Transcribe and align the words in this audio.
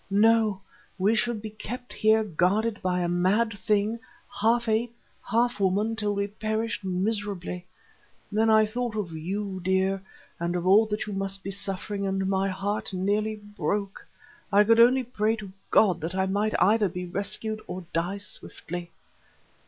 No, 0.09 0.61
we 0.97 1.13
should 1.13 1.43
be 1.43 1.51
kept 1.51 1.93
here 1.93 2.23
guarded 2.23 2.81
by 2.81 3.01
a 3.01 3.07
mad 3.07 3.53
thing, 3.55 3.99
half 4.41 4.67
ape, 4.67 4.97
half 5.23 5.59
woman, 5.59 5.95
till 5.95 6.15
we 6.15 6.25
perished 6.25 6.83
miserably. 6.83 7.67
Then 8.31 8.49
I 8.49 8.65
thought 8.65 8.95
of 8.95 9.11
you, 9.11 9.61
dear, 9.63 10.01
and 10.39 10.55
of 10.55 10.65
all 10.65 10.87
that 10.87 11.05
you 11.05 11.13
must 11.13 11.43
be 11.43 11.51
suffering, 11.51 12.07
and 12.07 12.25
my 12.27 12.49
heart 12.49 12.91
nearly 12.95 13.35
broke. 13.35 14.03
I 14.51 14.63
could 14.63 14.79
only 14.79 15.03
pray 15.03 15.35
to 15.35 15.51
God 15.69 16.01
that 16.01 16.15
I 16.15 16.25
might 16.25 16.59
either 16.59 16.89
be 16.89 17.05
rescued 17.05 17.61
or 17.67 17.85
die 17.93 18.17
swiftly. 18.17 18.89